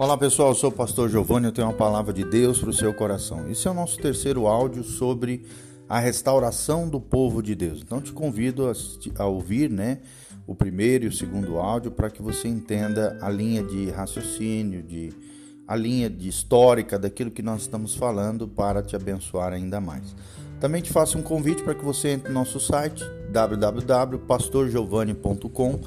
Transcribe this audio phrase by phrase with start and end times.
[0.00, 2.72] Olá pessoal, eu sou o pastor Giovanni, eu tenho uma palavra de Deus para o
[2.72, 3.50] seu coração.
[3.50, 5.44] Esse é o nosso terceiro áudio sobre
[5.86, 7.82] a restauração do povo de Deus.
[7.82, 8.72] Então te convido
[9.18, 9.98] a, ouvir né,
[10.46, 15.12] o primeiro e o segundo áudio para que você entenda a linha de raciocínio, de,
[15.68, 20.16] a linha de histórica daquilo que nós estamos falando para te abençoar ainda mais.
[20.58, 25.78] Também te faço um convite para que você entre no nosso site www.pastorgiovanni.com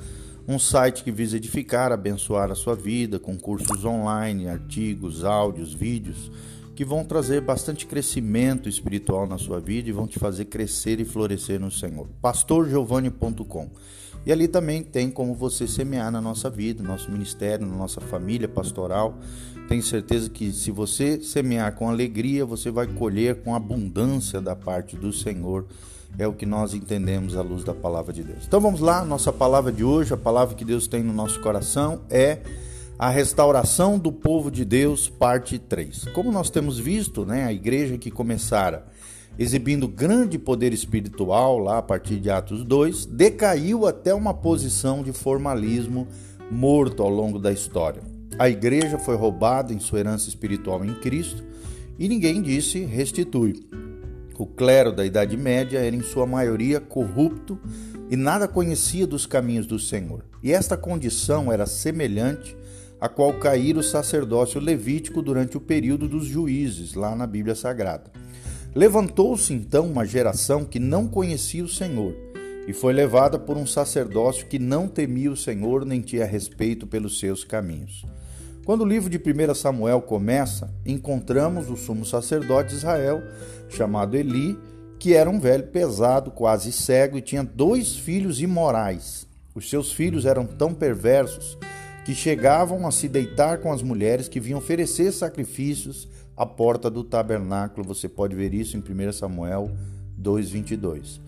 [0.47, 6.29] um site que visa edificar, abençoar a sua vida com cursos online, artigos, áudios, vídeos
[6.75, 11.05] que vão trazer bastante crescimento espiritual na sua vida e vão te fazer crescer e
[11.05, 12.07] florescer no Senhor.
[12.21, 13.69] pastorgiovanni.com.
[14.25, 17.99] E ali também tem como você semear na nossa vida, no nosso ministério, na nossa
[18.01, 19.19] família pastoral.
[19.67, 24.95] Tenho certeza que se você semear com alegria, você vai colher com abundância da parte
[24.95, 25.67] do Senhor
[26.17, 28.45] é o que nós entendemos à luz da palavra de Deus.
[28.47, 32.01] Então vamos lá, nossa palavra de hoje, a palavra que Deus tem no nosso coração
[32.09, 32.39] é
[32.97, 36.05] a restauração do povo de Deus, parte 3.
[36.13, 38.85] Como nós temos visto, né, a igreja que começara
[39.37, 45.11] exibindo grande poder espiritual lá a partir de Atos 2, decaiu até uma posição de
[45.11, 46.07] formalismo
[46.51, 48.01] morto ao longo da história.
[48.37, 51.43] A igreja foi roubada em sua herança espiritual em Cristo
[51.97, 53.67] e ninguém disse restitui.
[54.37, 57.59] O clero da Idade Média era, em sua maioria, corrupto
[58.09, 60.25] e nada conhecia dos caminhos do Senhor.
[60.41, 62.57] E esta condição era semelhante
[62.99, 68.11] à qual caíra o sacerdócio levítico durante o período dos juízes, lá na Bíblia Sagrada.
[68.73, 72.15] Levantou-se então uma geração que não conhecia o Senhor
[72.67, 77.19] e foi levada por um sacerdócio que não temia o Senhor nem tinha respeito pelos
[77.19, 78.03] seus caminhos.
[78.65, 83.21] Quando o livro de 1 Samuel começa, encontramos o sumo sacerdote de Israel,
[83.67, 84.57] chamado Eli,
[84.97, 89.27] que era um velho pesado, quase cego, e tinha dois filhos imorais.
[89.53, 91.57] Os seus filhos eram tão perversos
[92.05, 96.07] que chegavam a se deitar com as mulheres que vinham oferecer sacrifícios
[96.37, 97.85] à porta do tabernáculo.
[97.85, 99.71] Você pode ver isso em 1 Samuel
[100.17, 101.19] 2:22.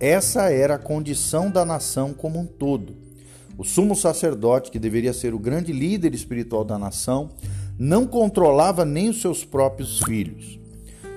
[0.00, 3.01] Essa era a condição da nação como um todo.
[3.56, 7.30] O sumo sacerdote, que deveria ser o grande líder espiritual da nação,
[7.78, 10.58] não controlava nem os seus próprios filhos.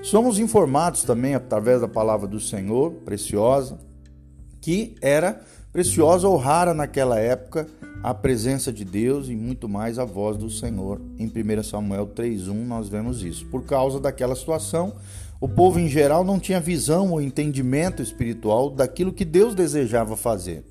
[0.04, 3.80] Somos informados também através da palavra do Senhor, preciosa,
[4.62, 5.42] que era
[5.72, 7.68] preciosa ou rara naquela época
[8.04, 11.02] a presença de Deus e muito mais a voz do Senhor.
[11.18, 13.48] Em 1 Samuel 3:1 nós vemos isso.
[13.48, 14.94] Por causa daquela situação,
[15.42, 20.64] o povo em geral não tinha visão ou entendimento espiritual daquilo que Deus desejava fazer.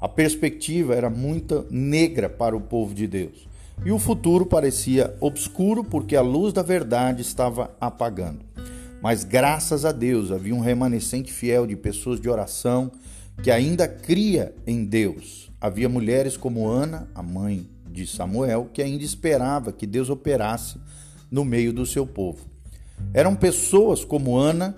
[0.00, 3.48] A perspectiva era muito negra para o povo de Deus.
[3.84, 8.40] E o futuro parecia obscuro porque a luz da verdade estava apagando.
[9.02, 12.90] Mas graças a Deus havia um remanescente fiel de pessoas de oração
[13.42, 15.50] que ainda cria em Deus.
[15.60, 20.78] Havia mulheres como Ana, a mãe de Samuel, que ainda esperava que Deus operasse
[21.30, 22.44] no meio do seu povo.
[23.12, 24.74] Eram pessoas como Ana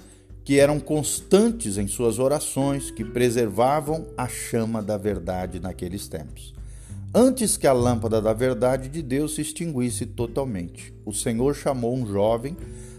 [0.49, 6.55] que eram constantes em suas orações, que preservavam a chama da verdade naqueles tempos.
[7.15, 12.07] Antes que a lâmpada da verdade de Deus se extinguisse totalmente, o Senhor chamou um
[12.07, 12.57] jovem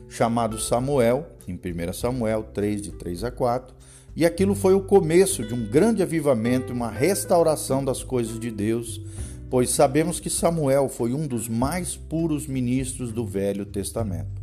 [0.07, 3.75] chamado Samuel, em 1 Samuel 3, de 3 a 4,
[4.15, 9.01] e aquilo foi o começo de um grande avivamento uma restauração das coisas de Deus,
[9.49, 14.38] pois sabemos que Samuel foi um dos mais puros ministros do Velho Testamento.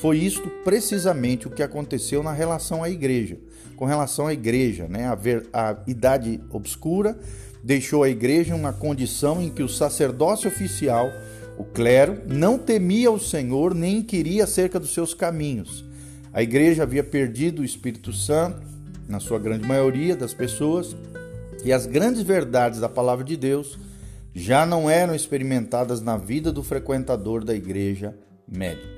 [0.00, 3.38] Foi isto precisamente o que aconteceu na relação à igreja.
[3.76, 5.06] Com relação à igreja, né?
[5.06, 7.18] a, ver, a idade obscura
[7.62, 11.10] deixou a igreja uma condição em que o sacerdócio oficial,
[11.56, 15.84] o clero, não temia o Senhor nem queria acerca dos seus caminhos.
[16.32, 18.60] A igreja havia perdido o Espírito Santo,
[19.08, 20.94] na sua grande maioria das pessoas,
[21.64, 23.78] e as grandes verdades da palavra de Deus
[24.34, 28.14] já não eram experimentadas na vida do frequentador da igreja
[28.46, 28.93] média.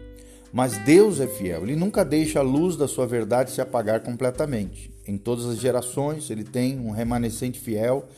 [0.56, 4.90] Mas Deus é fiel, ele nunca deixa a luz da sua verdade se apagar completamente.
[5.06, 8.08] Em todas as gerações, ele tem um remanescente fiel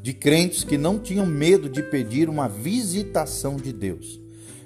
[0.00, 4.20] de crentes que não tinham medo de pedir uma visitação de Deus.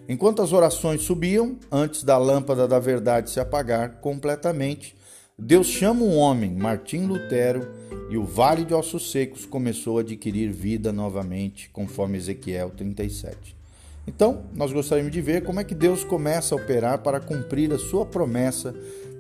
[0.07, 4.95] Enquanto as orações subiam, antes da lâmpada da verdade se apagar completamente,
[5.39, 7.67] Deus chama um homem, Martim Lutero,
[8.11, 13.62] e o vale de ossos secos começou a adquirir vida novamente, conforme Ezequiel 37.
[14.07, 17.79] Então, nós gostaríamos de ver como é que Deus começa a operar para cumprir a
[17.79, 18.75] sua promessa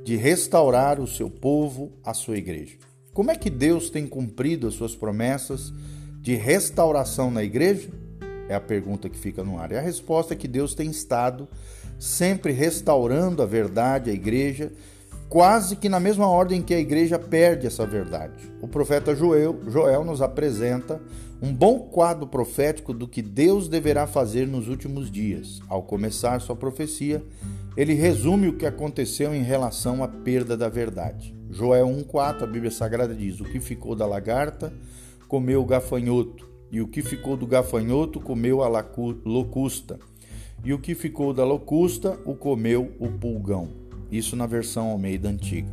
[0.04, 2.76] de restaurar o seu povo, a sua igreja.
[3.12, 5.72] Como é que Deus tem cumprido as suas promessas
[6.20, 7.90] de restauração na igreja?
[8.48, 9.70] É a pergunta que fica no ar.
[9.70, 11.48] E a resposta é que Deus tem estado
[11.98, 14.72] sempre restaurando a verdade, a igreja,
[15.32, 18.52] quase que na mesma ordem que a igreja perde essa verdade.
[18.60, 21.00] O profeta Joel, Joel nos apresenta
[21.40, 25.62] um bom quadro profético do que Deus deverá fazer nos últimos dias.
[25.70, 27.24] Ao começar sua profecia,
[27.78, 31.34] ele resume o que aconteceu em relação à perda da verdade.
[31.48, 34.70] Joel 1,4, a Bíblia Sagrada diz: O que ficou da lagarta
[35.28, 38.68] comeu o gafanhoto, e o que ficou do gafanhoto comeu a
[39.24, 39.98] locusta,
[40.62, 43.81] e o que ficou da locusta o comeu o pulgão.
[44.12, 45.68] Isso na versão Almeida antiga.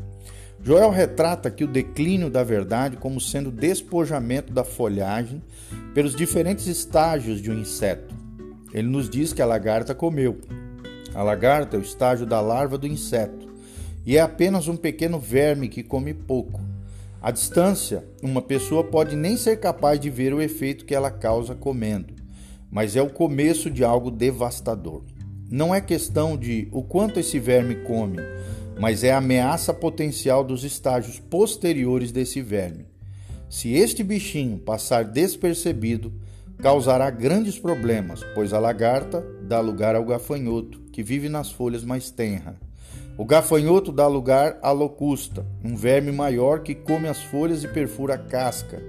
[0.63, 5.43] Joel retrata aqui o declínio da verdade como sendo despojamento da folhagem
[5.93, 8.15] pelos diferentes estágios de um inseto.
[8.73, 10.39] Ele nos diz que a lagarta comeu.
[11.13, 13.49] A lagarta é o estágio da larva do inseto
[14.05, 16.61] e é apenas um pequeno verme que come pouco.
[17.21, 21.53] À distância, uma pessoa pode nem ser capaz de ver o efeito que ela causa
[21.53, 22.13] comendo,
[22.71, 25.03] mas é o começo de algo devastador.
[25.51, 28.17] Não é questão de o quanto esse verme come,
[28.79, 32.85] mas é a ameaça potencial dos estágios posteriores desse verme.
[33.49, 36.13] Se este bichinho passar despercebido,
[36.59, 42.11] causará grandes problemas, pois a lagarta dá lugar ao gafanhoto, que vive nas folhas mais
[42.11, 42.55] tenras.
[43.17, 48.13] O gafanhoto dá lugar à locusta, um verme maior que come as folhas e perfura
[48.13, 48.79] a casca.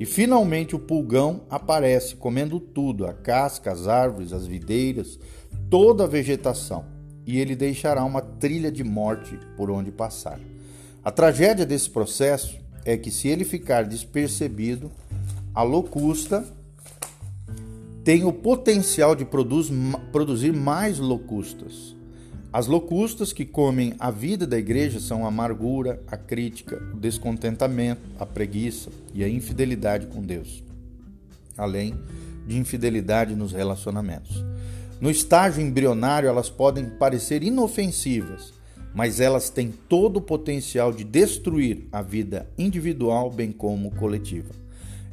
[0.00, 5.18] E finalmente o pulgão aparece, comendo tudo: a casca, as árvores, as videiras,
[5.70, 6.84] toda a vegetação,
[7.24, 10.40] e ele deixará uma trilha de morte por onde passar.
[11.02, 14.90] A tragédia desse processo é que, se ele ficar despercebido,
[15.54, 16.44] a locusta
[18.02, 19.70] tem o potencial de produz,
[20.10, 21.94] produzir mais locustas.
[22.52, 28.00] As locustas que comem a vida da igreja são a amargura, a crítica, o descontentamento,
[28.18, 30.64] a preguiça e a infidelidade com Deus,
[31.56, 31.94] além
[32.46, 34.44] de infidelidade nos relacionamentos.
[35.00, 38.52] No estágio embrionário, elas podem parecer inofensivas,
[38.94, 44.50] mas elas têm todo o potencial de destruir a vida individual, bem como coletiva.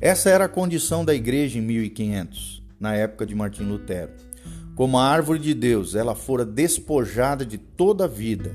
[0.02, 4.12] Essa era a condição da igreja em 1500, na época de Martim Lutero.
[4.76, 8.52] Como a árvore de Deus, ela fora despojada de toda a vida,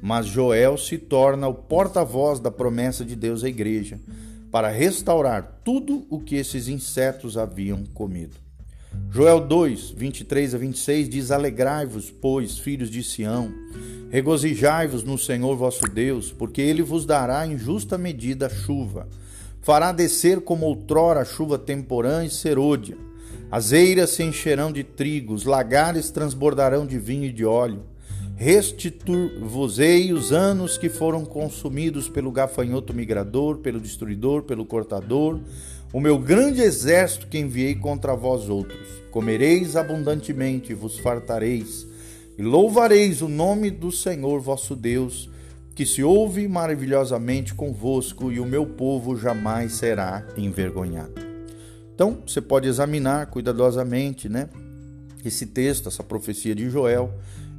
[0.00, 4.00] mas Joel se torna o porta-voz da promessa de Deus à igreja,
[4.50, 8.39] para restaurar tudo o que esses insetos haviam comido.
[9.10, 13.52] Joel 2, 23 a 26 diz: Alegrai-vos, pois, filhos de Sião,
[14.10, 19.08] regozijai-vos no Senhor vosso Deus, porque ele vos dará em justa medida chuva.
[19.62, 22.96] Fará descer como outrora a chuva temporã e serôdia.
[23.50, 27.84] As eiras se encherão de trigo, os lagares transbordarão de vinho e de óleo.
[28.36, 35.40] Restituir-vos-ei os anos que foram consumidos pelo gafanhoto migrador, pelo destruidor, pelo cortador,
[35.92, 38.88] o meu grande exército que enviei contra vós outros.
[39.10, 41.86] Comereis abundantemente, vos fartareis,
[42.38, 45.28] e louvareis o nome do Senhor vosso Deus,
[45.74, 51.14] que se ouve maravilhosamente convosco, e o meu povo jamais será envergonhado.
[51.94, 54.48] Então, você pode examinar cuidadosamente, né,
[55.24, 57.12] esse texto, essa profecia de Joel,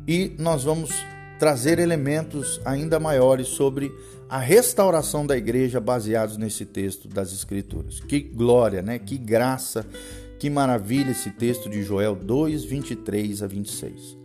[0.08, 0.92] e nós vamos
[1.42, 3.92] trazer elementos ainda maiores sobre
[4.30, 8.00] a restauração da igreja baseados nesse texto das Escrituras.
[8.00, 9.00] Que glória, né?
[9.00, 9.84] Que graça,
[10.38, 14.18] que maravilha esse texto de Joel 2, 23 a 26.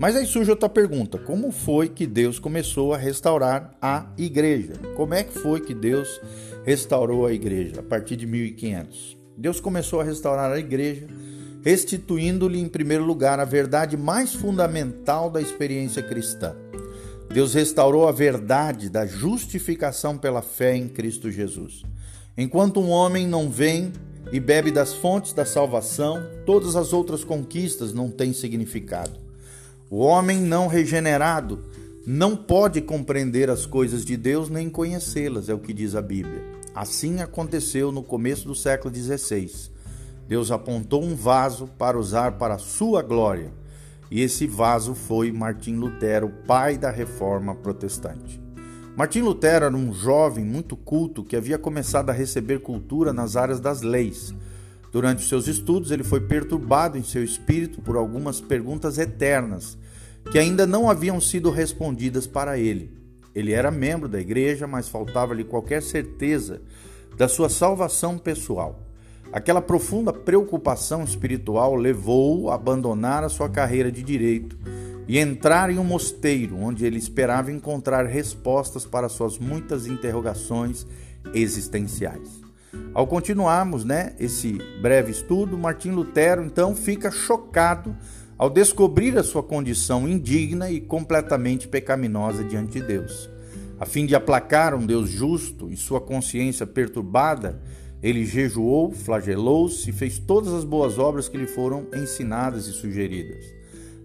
[0.00, 4.72] Mas aí surge outra pergunta: como foi que Deus começou a restaurar a igreja?
[4.96, 6.20] Como é que foi que Deus
[6.64, 9.16] restaurou a igreja a partir de 1500?
[9.38, 11.06] Deus começou a restaurar a igreja
[11.64, 16.54] restituindo-lhe em primeiro lugar a verdade mais fundamental da experiência cristã.
[17.32, 21.82] Deus restaurou a verdade da justificação pela fé em Cristo Jesus.
[22.36, 23.92] Enquanto um homem não vem
[24.30, 29.18] e bebe das fontes da salvação, todas as outras conquistas não têm significado.
[29.88, 31.64] O homem não regenerado
[32.06, 36.42] não pode compreender as coisas de Deus nem conhecê-las, é o que diz a Bíblia.
[36.74, 39.72] Assim aconteceu no começo do século XVI.
[40.26, 43.52] Deus apontou um vaso para usar para a sua glória.
[44.10, 48.40] E esse vaso foi Martim Lutero, pai da reforma protestante.
[48.96, 53.58] Martim Lutero era um jovem muito culto que havia começado a receber cultura nas áreas
[53.58, 54.32] das leis.
[54.92, 59.76] Durante seus estudos, ele foi perturbado em seu espírito por algumas perguntas eternas
[60.30, 62.96] que ainda não haviam sido respondidas para ele.
[63.34, 66.62] Ele era membro da igreja, mas faltava-lhe qualquer certeza
[67.16, 68.80] da sua salvação pessoal.
[69.34, 74.56] Aquela profunda preocupação espiritual levou-o a abandonar a sua carreira de direito
[75.08, 80.86] e entrar em um mosteiro onde ele esperava encontrar respostas para suas muitas interrogações
[81.34, 82.40] existenciais.
[82.94, 87.92] Ao continuarmos, né, esse breve estudo, Martim Lutero então fica chocado
[88.38, 93.28] ao descobrir a sua condição indigna e completamente pecaminosa diante de Deus.
[93.80, 97.60] A fim de aplacar um Deus justo e sua consciência perturbada,
[98.04, 103.46] ele jejuou, flagelou-se e fez todas as boas obras que lhe foram ensinadas e sugeridas.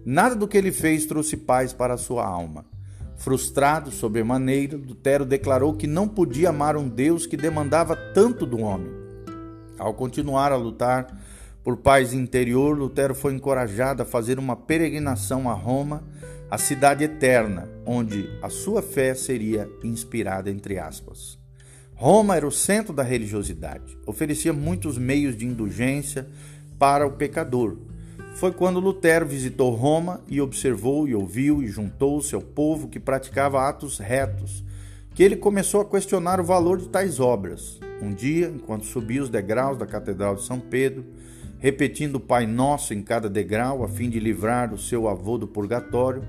[0.06, 2.64] Nada do que ele fez trouxe paz para a sua alma.
[3.16, 8.90] Frustrado sobremaneira, Lutero declarou que não podia amar um Deus que demandava tanto do homem.
[9.78, 11.20] Ao continuar a lutar
[11.62, 16.02] por paz interior, Lutero foi encorajado a fazer uma peregrinação a Roma,
[16.50, 21.39] a cidade eterna, onde a sua fé seria inspirada entre aspas.
[22.00, 26.26] Roma era o centro da religiosidade, oferecia muitos meios de indulgência
[26.78, 27.76] para o pecador.
[28.36, 33.68] Foi quando Lutero visitou Roma e observou e ouviu e juntou-se ao povo que praticava
[33.68, 34.64] atos retos,
[35.14, 37.78] que ele começou a questionar o valor de tais obras.
[38.00, 41.04] Um dia, enquanto subia os degraus da Catedral de São Pedro,
[41.58, 45.46] repetindo o Pai Nosso em cada degrau, a fim de livrar o seu avô do
[45.46, 46.22] purgatório,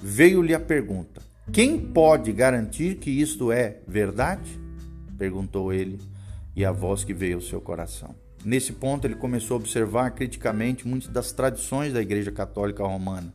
[0.00, 1.20] veio-lhe a pergunta:
[1.52, 4.67] Quem pode garantir que isto é verdade?
[5.18, 5.98] Perguntou ele,
[6.54, 8.14] e a voz que veio ao seu coração.
[8.44, 13.34] Nesse ponto, ele começou a observar criticamente muitas das tradições da Igreja Católica Romana.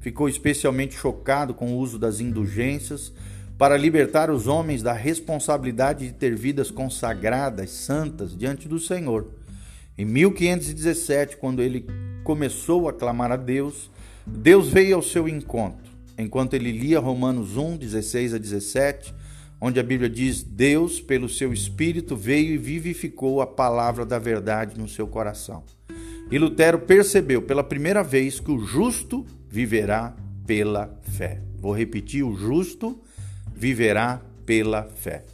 [0.00, 3.12] Ficou especialmente chocado com o uso das indulgências
[3.58, 9.26] para libertar os homens da responsabilidade de ter vidas consagradas, santas, diante do Senhor.
[9.98, 11.86] Em 1517, quando ele
[12.22, 13.90] começou a clamar a Deus,
[14.26, 15.90] Deus veio ao seu encontro.
[16.18, 19.14] Enquanto ele lia Romanos 1, 16 a 17,
[19.60, 24.78] onde a Bíblia diz: Deus, pelo seu Espírito, veio e vivificou a palavra da verdade
[24.78, 25.62] no seu coração.
[26.30, 30.14] E Lutero percebeu pela primeira vez que o justo viverá
[30.46, 31.40] pela fé.
[31.58, 32.98] Vou repetir: o justo
[33.54, 35.24] viverá pela fé.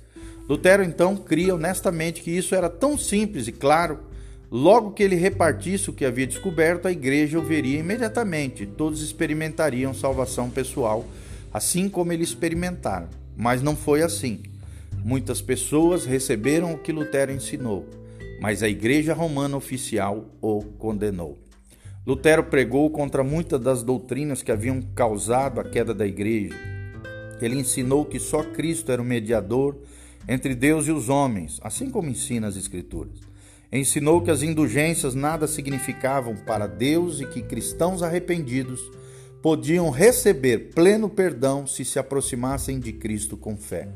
[0.48, 4.12] Lutero então cria honestamente que isso era tão simples e claro
[4.54, 8.66] Logo que ele repartisse o que havia descoberto, a igreja o veria imediatamente.
[8.66, 11.06] Todos experimentariam salvação pessoal,
[11.50, 13.08] assim como ele experimentaram.
[13.36, 14.42] Mas não foi assim.
[15.04, 17.86] Muitas pessoas receberam o que Lutero ensinou,
[18.40, 21.38] mas a igreja romana oficial o condenou.
[22.06, 26.54] Lutero pregou contra muitas das doutrinas que haviam causado a queda da igreja.
[27.40, 29.76] Ele ensinou que só Cristo era o mediador
[30.28, 33.20] entre Deus e os homens, assim como ensina as Escrituras.
[33.72, 38.80] Ensinou que as indulgências nada significavam para Deus e que cristãos arrependidos
[39.42, 43.88] podiam receber pleno perdão se se aproximassem de Cristo com fé.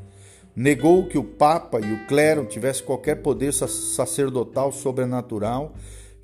[0.55, 5.75] Negou que o Papa e o clero tivessem qualquer poder sacerdotal sobrenatural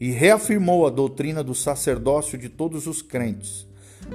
[0.00, 3.64] e reafirmou a doutrina do sacerdócio de todos os crentes.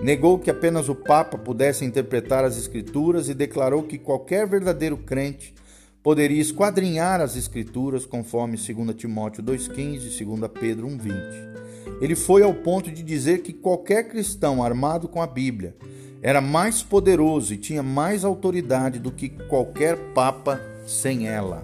[0.01, 5.55] Negou que apenas o Papa pudesse interpretar as Escrituras e declarou que qualquer verdadeiro crente
[6.03, 11.66] poderia esquadrinhar as Escrituras conforme 2 Timóteo 2,15 e 2 Pedro 1,20.
[12.01, 15.75] Ele foi ao ponto de dizer que qualquer cristão armado com a Bíblia
[16.21, 21.63] era mais poderoso e tinha mais autoridade do que qualquer papa sem ela.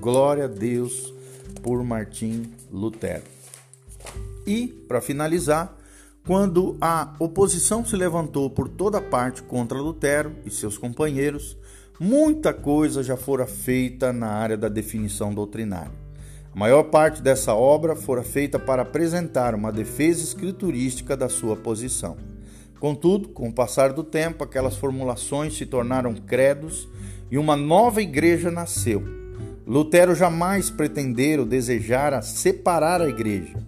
[0.00, 1.12] Glória a Deus
[1.62, 3.24] por Martim Lutero.
[4.46, 5.76] E, para finalizar,
[6.26, 11.56] quando a oposição se levantou por toda parte contra Lutero e seus companheiros,
[11.98, 16.05] muita coisa já fora feita na área da definição doutrinária.
[16.56, 22.16] A maior parte dessa obra fora feita para apresentar uma defesa escriturística da sua posição.
[22.80, 26.88] Contudo, com o passar do tempo, aquelas formulações se tornaram credos
[27.30, 29.04] e uma nova igreja nasceu.
[29.66, 33.62] Lutero jamais pretendera ou desejara separar a igreja.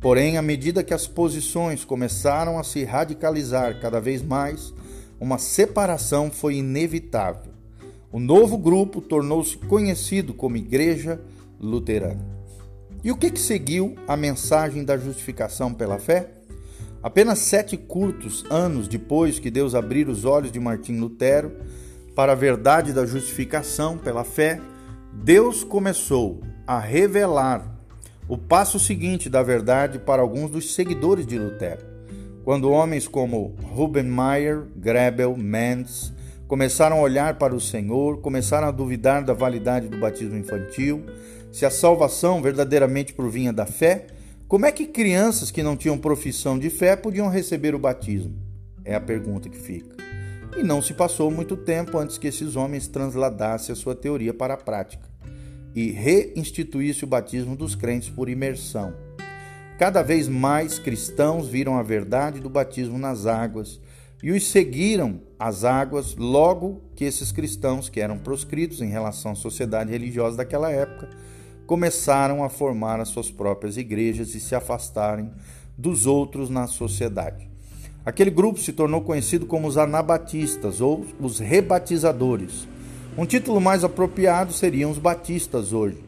[0.00, 4.72] Porém, à medida que as posições começaram a se radicalizar cada vez mais,
[5.20, 7.52] uma separação foi inevitável.
[8.10, 11.20] O novo grupo tornou-se conhecido como Igreja
[11.60, 12.24] Luterana.
[13.04, 16.30] E o que, que seguiu a mensagem da justificação pela fé?
[17.02, 21.52] Apenas sete curtos anos depois que Deus abrir os olhos de Martim Lutero
[22.14, 24.60] para a verdade da justificação pela fé,
[25.12, 27.80] Deus começou a revelar
[28.28, 31.84] o passo seguinte da verdade para alguns dos seguidores de Lutero.
[32.44, 36.12] Quando homens como Ruben Meyer, Grebel, Mendes,
[36.46, 41.04] começaram a olhar para o Senhor, começaram a duvidar da validade do batismo infantil,
[41.52, 44.06] se a salvação verdadeiramente provinha da fé,
[44.46, 48.34] como é que crianças que não tinham profissão de fé podiam receber o batismo?
[48.84, 49.96] É a pergunta que fica.
[50.56, 54.54] E não se passou muito tempo antes que esses homens transladassem a sua teoria para
[54.54, 55.08] a prática
[55.74, 58.94] e reinstituísse o batismo dos crentes por imersão.
[59.78, 63.80] Cada vez mais cristãos viram a verdade do batismo nas águas
[64.22, 69.34] e os seguiram às águas logo que esses cristãos, que eram proscritos em relação à
[69.34, 71.08] sociedade religiosa daquela época,
[71.70, 75.30] começaram a formar as suas próprias igrejas e se afastarem
[75.78, 77.48] dos outros na sociedade.
[78.04, 82.66] Aquele grupo se tornou conhecido como os anabatistas ou os rebatizadores.
[83.16, 86.02] Um título mais apropriado seriam os batistas hoje,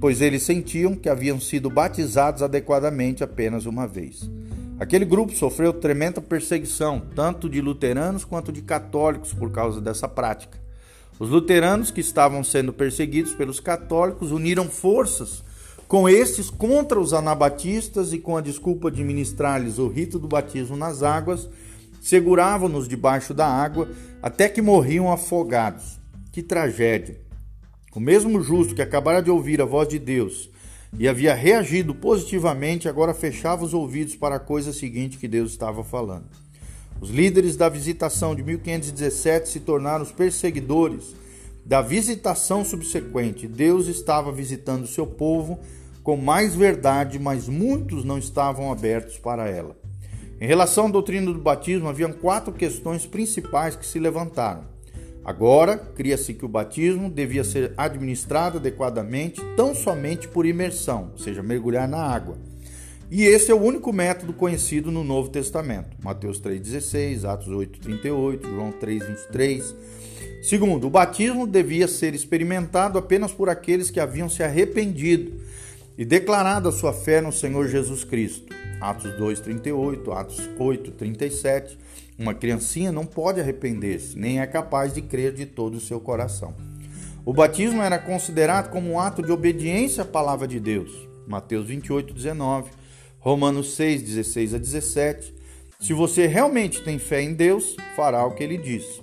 [0.00, 4.30] pois eles sentiam que haviam sido batizados adequadamente apenas uma vez.
[4.78, 10.61] Aquele grupo sofreu tremenda perseguição, tanto de luteranos quanto de católicos, por causa dessa prática.
[11.22, 15.44] Os luteranos, que estavam sendo perseguidos pelos católicos, uniram forças
[15.86, 20.76] com estes contra os anabatistas e com a desculpa de ministrar-lhes o rito do batismo
[20.76, 21.48] nas águas,
[22.00, 23.88] seguravam-nos debaixo da água
[24.20, 26.00] até que morriam afogados.
[26.32, 27.20] Que tragédia!
[27.94, 30.50] O mesmo justo que acabara de ouvir a voz de Deus
[30.98, 35.84] e havia reagido positivamente, agora fechava os ouvidos para a coisa seguinte que Deus estava
[35.84, 36.41] falando.
[37.02, 41.16] Os líderes da visitação de 1517 se tornaram os perseguidores
[41.66, 43.48] da visitação subsequente.
[43.48, 45.58] Deus estava visitando seu povo
[46.04, 49.76] com mais verdade, mas muitos não estavam abertos para ela.
[50.40, 54.62] Em relação à doutrina do batismo, haviam quatro questões principais que se levantaram.
[55.24, 61.42] Agora, cria-se que o batismo devia ser administrado adequadamente tão somente por imersão, ou seja,
[61.42, 62.38] mergulhar na água.
[63.14, 65.94] E esse é o único método conhecido no Novo Testamento.
[66.02, 69.74] Mateus 3,16, Atos 8,38, João 3,23.
[70.42, 75.38] Segundo, o batismo devia ser experimentado apenas por aqueles que haviam se arrependido
[75.98, 78.54] e declarado a sua fé no Senhor Jesus Cristo.
[78.80, 81.76] Atos 2:38, Atos 8:37.
[82.18, 86.54] Uma criancinha não pode arrepender-se, nem é capaz de crer de todo o seu coração.
[87.26, 91.06] O batismo era considerado como um ato de obediência à palavra de Deus.
[91.26, 92.80] Mateus 28:19,
[93.22, 95.32] Romanos 6:16 a 17.
[95.78, 99.00] Se você realmente tem fé em Deus, fará o que ele diz.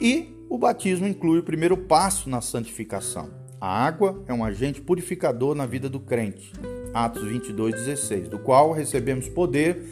[0.00, 3.30] E o batismo inclui o primeiro passo na santificação.
[3.60, 6.52] A água é um agente purificador na vida do crente.
[6.92, 9.84] Atos 22:16, do qual recebemos poder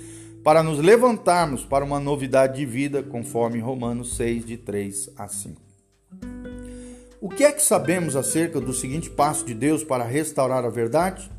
[0.42, 5.62] para nos levantarmos para uma novidade de vida, conforme Romanos 6 de 3 a 5.
[7.20, 11.30] O que é que sabemos acerca do seguinte passo de Deus para restaurar a verdade?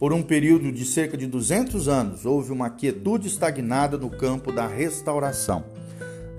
[0.00, 4.66] Por um período de cerca de 200 anos, houve uma quietude estagnada no campo da
[4.66, 5.64] restauração.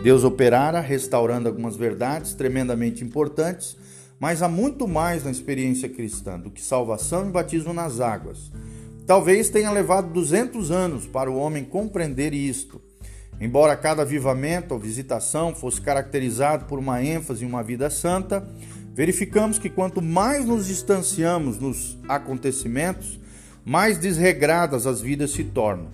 [0.04, 3.78] Deus operara restaurando algumas verdades tremendamente importantes
[4.22, 8.52] mas há muito mais na experiência cristã do que salvação e batismo nas águas.
[9.08, 12.80] Talvez tenha levado 200 anos para o homem compreender isto.
[13.40, 18.48] Embora cada avivamento ou visitação fosse caracterizado por uma ênfase em uma vida santa,
[18.94, 23.20] verificamos que quanto mais nos distanciamos nos acontecimentos,
[23.66, 25.88] mais desregradas as vidas se tornam.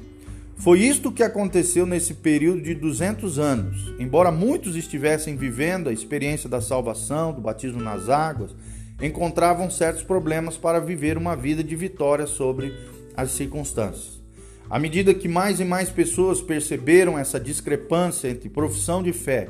[0.58, 3.94] Foi isto que aconteceu nesse período de 200 anos.
[4.00, 8.56] Embora muitos estivessem vivendo a experiência da salvação, do batismo nas águas,
[9.02, 12.74] encontravam certos problemas para viver uma vida de vitória sobre
[13.16, 14.20] as circunstâncias.
[14.70, 19.50] À medida que mais e mais pessoas perceberam essa discrepância entre profissão de fé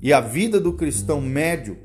[0.00, 1.76] e a vida do cristão médio,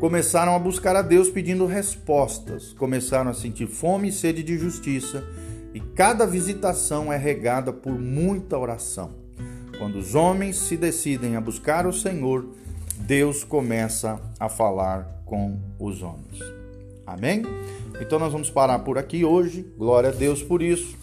[0.00, 5.24] começaram a buscar a Deus pedindo respostas, começaram a sentir fome e sede de justiça
[5.74, 9.10] e cada visitação é regada por muita oração.
[9.78, 12.46] Quando os homens se decidem a buscar o Senhor,
[13.00, 16.42] Deus começa a falar com os homens.
[17.06, 17.42] Amém?
[18.00, 19.66] Então nós vamos parar por aqui hoje.
[19.76, 20.96] Glória a Deus por isso.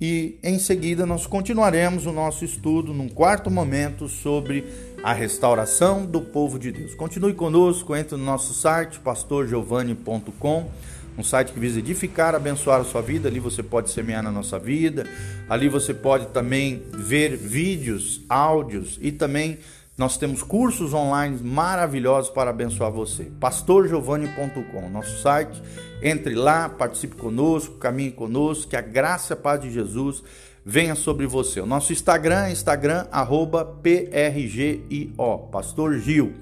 [0.00, 4.64] E em seguida nós continuaremos o nosso estudo num quarto momento sobre
[5.02, 6.94] a restauração do povo de Deus.
[6.94, 10.70] Continue conosco, entre no nosso site pastorgiovanni.com
[11.18, 13.28] um site que visa edificar, abençoar a sua vida.
[13.28, 15.06] Ali você pode semear na nossa vida.
[15.48, 19.58] Ali você pode também ver vídeos, áudios e também
[19.96, 23.24] nós temos cursos online maravilhosos para abençoar você.
[23.40, 25.62] pastorgiovanni.com, nosso site.
[26.02, 30.22] Entre lá, participe conosco, caminhe conosco, que a graça e a paz de Jesus
[30.64, 31.60] venha sobre você.
[31.60, 36.34] O nosso Instagram é Instagram, arroba PRGIO, Pastor Gil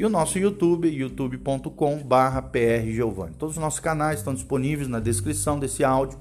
[0.00, 3.34] e o nosso YouTube, youtube.com.br prgiovanni.
[3.34, 6.18] Todos os nossos canais estão disponíveis na descrição desse áudio.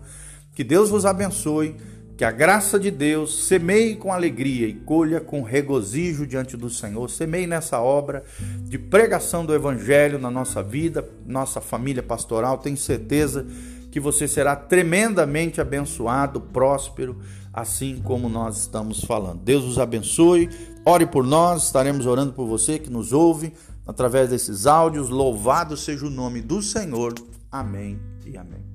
[0.54, 1.78] Que Deus vos abençoe,
[2.20, 7.10] que a graça de Deus semeie com alegria e colha com regozijo diante do Senhor.
[7.10, 8.26] Semeie nessa obra
[8.64, 12.58] de pregação do Evangelho na nossa vida, nossa família pastoral.
[12.58, 13.48] Tenho certeza
[13.90, 17.22] que você será tremendamente abençoado, próspero,
[17.54, 19.40] assim como nós estamos falando.
[19.40, 20.50] Deus os abençoe.
[20.84, 23.54] Ore por nós, estaremos orando por você que nos ouve
[23.88, 25.08] através desses áudios.
[25.08, 27.14] Louvado seja o nome do Senhor.
[27.50, 28.69] Amém e amém.